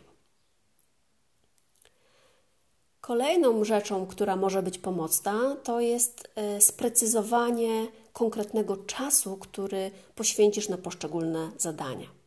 Kolejną 3.00 3.64
rzeczą, 3.64 4.07
która 4.07 4.37
może 4.37 4.62
być 4.62 4.79
pomocna, 4.79 5.57
to 5.64 5.81
jest 5.81 6.29
e, 6.35 6.61
sprecyzowanie 6.61 7.87
konkretnego 8.12 8.76
czasu, 8.76 9.37
który 9.37 9.90
poświęcisz 10.14 10.68
na 10.68 10.79
poszczególne 10.79 11.50
zadania. 11.59 12.19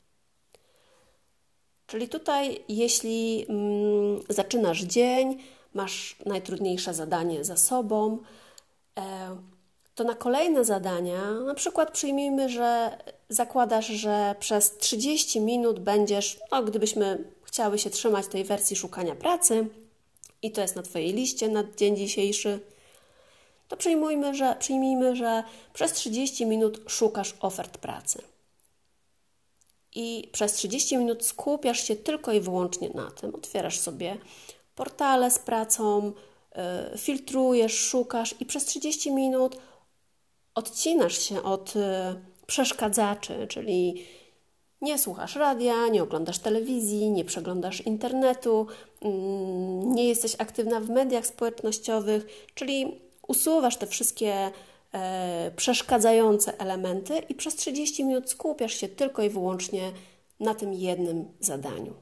Czyli 1.94 2.10
tutaj, 2.10 2.60
jeśli 2.70 3.46
mm, 3.50 4.20
zaczynasz 4.30 4.82
dzień, 4.82 5.38
masz 5.74 6.16
najtrudniejsze 6.26 6.94
zadanie 6.94 7.44
za 7.44 7.58
sobą, 7.58 8.18
e, 8.98 9.38
to 9.96 10.04
na 10.04 10.16
kolejne 10.16 10.66
zadania, 10.66 11.32
na 11.32 11.54
przykład 11.54 11.92
przyjmijmy, 11.92 12.50
że 12.50 12.98
zakładasz, 13.30 13.88
że 13.88 14.36
przez 14.40 14.78
30 14.78 15.42
minut 15.42 15.80
będziesz, 15.80 16.40
no 16.52 16.64
gdybyśmy 16.64 17.24
chciały 17.44 17.80
się 17.80 17.90
trzymać 17.90 18.28
tej 18.28 18.44
wersji 18.44 18.76
szukania 18.76 19.16
pracy, 19.16 19.68
i 20.42 20.52
to 20.52 20.62
jest 20.62 20.76
na 20.76 20.82
Twojej 20.82 21.14
liście 21.14 21.50
na 21.50 21.64
dzień 21.78 21.98
dzisiejszy, 21.98 22.60
to 23.68 23.78
przyjmujmy, 23.78 24.36
że, 24.36 24.56
przyjmijmy, 24.60 25.16
że 25.16 25.44
przez 25.74 25.94
30 25.94 26.46
minut 26.46 26.82
szukasz 26.88 27.36
ofert 27.40 27.78
pracy. 27.78 28.33
I 29.96 30.30
przez 30.32 30.54
30 30.54 30.98
minut 30.98 31.26
skupiasz 31.26 31.88
się 31.88 31.96
tylko 31.96 32.32
i 32.32 32.40
wyłącznie 32.40 32.90
na 32.90 33.12
tym. 33.12 33.36
Otwierasz 33.36 33.80
sobie 33.80 34.18
portale 34.76 35.32
z 35.32 35.40
pracą, 35.40 36.14
yy, 36.92 36.98
filtrujesz, 36.98 37.74
szukasz 37.74 38.36
i 38.40 38.46
przez 38.46 38.66
30 38.66 39.12
minut 39.12 39.58
odcinasz 40.56 41.22
się 41.22 41.44
od 41.44 41.76
yy, 41.76 41.82
przeszkadzaczy, 42.48 43.48
czyli 43.48 44.06
nie 44.82 44.98
słuchasz 44.98 45.36
radia, 45.36 45.88
nie 45.88 46.04
oglądasz 46.04 46.40
telewizji, 46.40 47.12
nie 47.12 47.26
przeglądasz 47.26 47.82
internetu, 47.82 48.68
mm, 49.02 49.96
nie 49.96 50.08
jesteś 50.08 50.36
aktywna 50.38 50.80
w 50.80 50.90
mediach 50.90 51.26
społecznościowych, 51.26 52.48
czyli 52.54 53.02
usuwasz 53.28 53.78
te 53.78 53.88
wszystkie 53.88 54.52
przeszkadzające 55.56 56.60
elementy 56.60 57.18
i 57.30 57.36
przez 57.36 57.56
30 57.56 58.06
minut 58.06 58.30
skupiasz 58.30 58.74
się 58.74 58.88
tylko 58.88 59.24
i 59.24 59.30
wyłącznie 59.30 59.92
na 60.40 60.56
tym 60.56 60.74
jednym 60.74 61.26
zadaniu. 61.40 61.94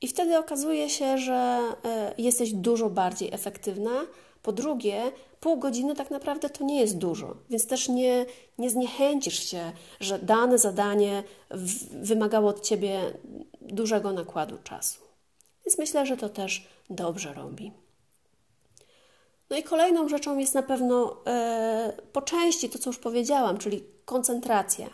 I 0.00 0.08
wtedy 0.08 0.38
okazuje 0.38 0.90
się, 0.90 1.18
że 1.18 1.60
e, 1.84 2.14
jesteś 2.18 2.52
dużo 2.52 2.90
bardziej 2.90 3.28
efektywna. 3.32 4.06
Po 4.42 4.52
drugie, 4.52 5.02
pół 5.40 5.58
godziny 5.58 5.94
tak 5.94 6.10
naprawdę 6.10 6.50
to 6.50 6.64
nie 6.64 6.80
jest 6.80 6.98
dużo, 6.98 7.36
więc 7.50 7.66
też 7.66 7.88
nie, 7.88 8.26
nie 8.58 8.70
zniechęcisz 8.70 9.50
się, 9.50 9.72
że 10.00 10.18
dane 10.18 10.58
zadanie 10.58 11.22
wymagało 11.90 12.50
od 12.50 12.60
ciebie 12.60 13.00
dużego 13.60 14.12
nakładu 14.12 14.58
czasu. 14.64 15.00
Więc 15.66 15.78
myślę, 15.78 16.06
że 16.06 16.16
to 16.16 16.28
też 16.28 16.68
dobrze 16.90 17.34
robi. 17.34 17.72
No 19.52 19.58
i 19.58 19.62
kolejną 19.62 20.08
rzeczą 20.08 20.38
jest 20.38 20.54
na 20.54 20.62
pewno 20.62 21.16
e, 21.26 21.92
po 22.12 22.22
części 22.22 22.68
to, 22.70 22.78
co 22.78 22.90
już 22.90 22.98
powiedziałam, 22.98 23.58
czyli 23.58 23.84
koncentracja. 24.04 24.90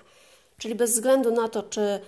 Czyli 0.58 0.74
bez 0.74 0.92
względu 0.92 1.32
na 1.32 1.48
to, 1.48 1.62
czy 1.62 2.00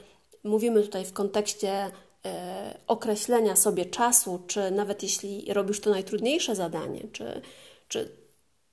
mówimy 0.45 0.83
tutaj 0.83 1.05
w 1.05 1.13
kontekście 1.13 1.91
e, 2.25 2.79
określenia 2.87 3.57
sobie 3.57 3.85
czasu, 3.85 4.43
czy 4.47 4.71
nawet 4.71 5.03
jeśli 5.03 5.53
robisz 5.53 5.81
to 5.81 5.91
najtrudniejsze 5.91 6.57
zadanie, 6.57 7.01
czy, 7.13 7.43
czy 7.89 8.17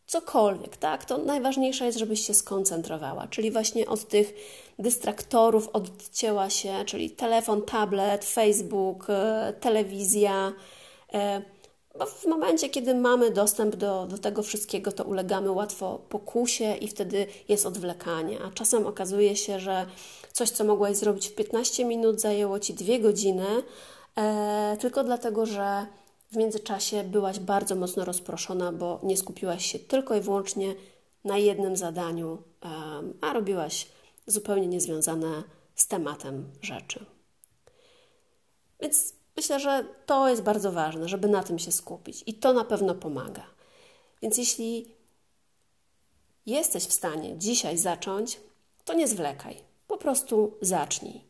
cokolwiek, 0.07 0.77
tak? 0.77 1.05
To 1.05 1.17
najważniejsze 1.17 1.85
jest, 1.85 1.97
żebyś 1.97 2.27
się 2.27 2.33
skoncentrowała, 2.33 3.27
czyli 3.27 3.51
właśnie 3.51 3.87
od 3.87 4.07
tych 4.07 4.33
dystraktorów 4.79 5.69
odcięła 5.73 6.49
się, 6.49 6.85
czyli 6.85 7.09
telefon, 7.09 7.61
tablet, 7.61 8.25
Facebook, 8.25 9.05
e, 9.09 9.53
telewizja. 9.59 10.53
E, 11.13 11.56
bo 11.99 12.05
w 12.05 12.25
momencie, 12.25 12.69
kiedy 12.69 12.95
mamy 12.95 13.31
dostęp 13.31 13.75
do, 13.75 14.05
do 14.05 14.17
tego 14.17 14.43
wszystkiego, 14.43 14.91
to 14.91 15.03
ulegamy 15.03 15.51
łatwo 15.51 15.99
pokusie 16.09 16.75
i 16.75 16.87
wtedy 16.87 17.27
jest 17.49 17.65
odwlekanie. 17.65 18.39
A 18.43 18.51
czasem 18.51 18.87
okazuje 18.87 19.35
się, 19.35 19.59
że 19.59 19.85
coś, 20.33 20.49
co 20.49 20.63
mogłaś 20.63 20.95
zrobić 20.97 21.27
w 21.27 21.35
15 21.35 21.85
minut, 21.85 22.21
zajęło 22.21 22.59
ci 22.59 22.73
2 22.73 22.99
godziny, 22.99 23.45
e, 24.17 24.77
tylko 24.79 25.03
dlatego, 25.03 25.45
że 25.45 25.85
w 26.31 26.35
międzyczasie 26.35 27.03
byłaś 27.03 27.39
bardzo 27.39 27.75
mocno 27.75 28.05
rozproszona, 28.05 28.71
bo 28.71 28.99
nie 29.03 29.17
skupiłaś 29.17 29.65
się 29.65 29.79
tylko 29.79 30.15
i 30.15 30.21
wyłącznie 30.21 30.75
na 31.23 31.37
jednym 31.37 31.77
zadaniu, 31.77 32.37
a 33.21 33.33
robiłaś 33.33 33.87
zupełnie 34.27 34.67
niezwiązane 34.67 35.43
z 35.75 35.87
tematem 35.87 36.51
rzeczy. 36.61 37.05
Więc 38.79 39.13
Myślę, 39.37 39.59
że 39.59 39.85
to 40.05 40.29
jest 40.29 40.41
bardzo 40.41 40.71
ważne, 40.71 41.09
żeby 41.09 41.27
na 41.27 41.43
tym 41.43 41.59
się 41.59 41.71
skupić 41.71 42.23
i 42.25 42.33
to 42.33 42.53
na 42.53 42.63
pewno 42.63 42.95
pomaga. 42.95 43.43
Więc 44.21 44.37
jeśli 44.37 44.91
jesteś 46.45 46.83
w 46.83 46.93
stanie 46.93 47.37
dzisiaj 47.37 47.77
zacząć, 47.77 48.39
to 48.85 48.93
nie 48.93 49.07
zwlekaj. 49.07 49.57
Po 49.87 49.97
prostu 49.97 50.57
zacznij. 50.61 51.21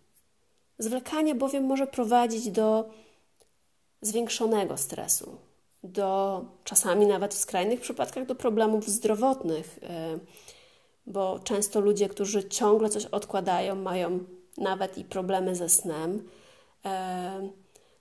Zwlekanie 0.79 1.35
bowiem 1.35 1.63
może 1.63 1.87
prowadzić 1.87 2.51
do 2.51 2.89
zwiększonego 4.01 4.77
stresu, 4.77 5.37
do 5.83 6.41
czasami 6.63 7.05
nawet 7.05 7.33
w 7.33 7.37
skrajnych 7.37 7.81
przypadkach 7.81 8.25
do 8.25 8.35
problemów 8.35 8.87
zdrowotnych, 8.87 9.79
e, 9.83 10.19
bo 11.05 11.39
często 11.39 11.79
ludzie, 11.79 12.09
którzy 12.09 12.49
ciągle 12.49 12.89
coś 12.89 13.05
odkładają, 13.05 13.75
mają 13.75 14.19
nawet 14.57 14.97
i 14.97 15.05
problemy 15.05 15.55
ze 15.55 15.69
snem 15.69 16.29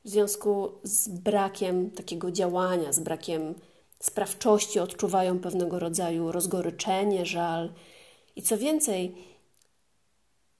w 0.06 0.08
związku 0.08 0.72
z 0.82 1.08
brakiem 1.08 1.90
takiego 1.90 2.30
działania, 2.30 2.92
z 2.92 2.98
brakiem 2.98 3.54
sprawczości 4.00 4.80
odczuwają 4.80 5.38
pewnego 5.38 5.78
rodzaju 5.78 6.32
rozgoryczenie, 6.32 7.26
żal. 7.26 7.72
I 8.36 8.42
co 8.42 8.58
więcej, 8.58 9.14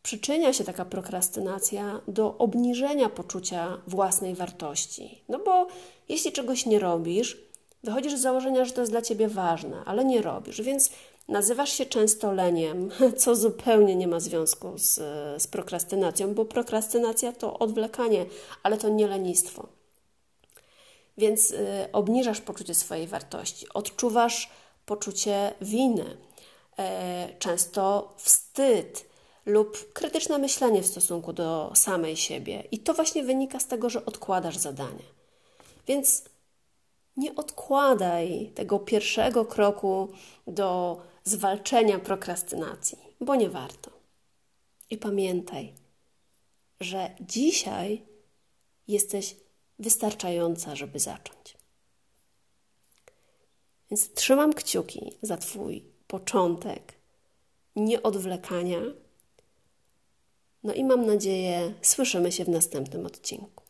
przyczynia 0.02 0.52
się 0.52 0.64
taka 0.64 0.85
prokrastynacja 0.85 2.00
do 2.09 2.38
obniżenia 2.38 3.09
poczucia 3.09 3.80
własnej 3.87 4.35
wartości. 4.35 5.22
No 5.28 5.38
bo 5.38 5.66
jeśli 6.09 6.32
czegoś 6.32 6.66
nie 6.66 6.78
robisz, 6.78 7.38
wychodzisz 7.85 8.16
z 8.16 8.20
założenia, 8.22 8.64
że 8.64 8.72
to 8.72 8.80
jest 8.80 8.92
dla 8.92 9.02
ciebie 9.02 9.28
ważne, 9.28 9.82
ale 9.85 10.04
nie 10.04 10.22
robisz, 10.22 10.62
więc 10.62 10.90
nazywasz 11.29 11.73
się 11.73 11.87
często 11.87 12.33
leniem, 12.33 12.91
co 13.19 13.37
zupełnie 13.37 13.97
nie 13.97 14.09
ma 14.09 14.21
związku 14.21 14.79
z, 14.79 14.95
z 15.43 15.47
prokrastynacją, 15.47 16.35
bo 16.35 16.45
prokrastynacja 16.45 17.33
to 17.33 17.59
odwlekanie, 17.59 18.27
ale 18.62 18.79
to 18.79 18.89
nie 18.89 19.07
lenistwo. 19.07 19.69
Więc 21.19 21.51
y, 21.51 21.89
obniżasz 21.93 22.41
poczucie 22.41 22.75
swojej 22.75 23.07
wartości, 23.07 23.67
odczuwasz 23.75 24.51
poczucie 24.87 25.53
winy, 25.61 26.17
e, 26.79 27.29
często 27.39 28.15
wstyd 28.17 29.07
lub 29.47 29.93
krytyczne 29.93 30.39
myślenie 30.39 30.83
w 30.83 30.87
stosunku 30.87 31.33
do 31.33 31.73
samej 31.75 32.17
siebie. 32.17 32.65
I 32.71 32.79
to 32.79 32.95
właśnie 32.95 33.23
wynika 33.23 33.61
z 33.61 33.67
tego, 33.67 33.91
że 33.91 34.05
odkładasz 34.05 34.57
zadanie. 34.57 35.05
Więc 35.87 36.25
nie 37.17 37.35
odkładaj 37.35 38.51
tego 38.55 38.79
pierwszego 38.79 39.45
kroku 39.45 40.09
do 40.47 41.01
zwalczenia 41.27 41.99
prokrastynacji, 41.99 42.99
bo 43.21 43.37
nie 43.37 43.51
warto. 43.51 43.91
I 44.91 44.99
pamiętaj, 44.99 45.75
że 46.81 47.11
dzisiaj 47.21 48.03
jesteś 48.89 49.37
wystarczająca, 49.79 50.77
żeby 50.77 50.99
zacząć. 50.99 51.57
Więc 53.91 54.15
trzymam 54.15 54.53
kciuki 54.53 55.12
za 55.23 55.37
Twój 55.37 55.85
początek 56.07 56.93
nieodwlekania. 57.77 58.81
No 60.62 60.75
i 60.75 60.85
mam 60.85 61.07
nadzieję, 61.07 61.75
słyszymy 61.83 62.33
się 62.33 62.45
w 62.45 62.49
następnym 62.49 63.07
odcinku. 63.07 63.65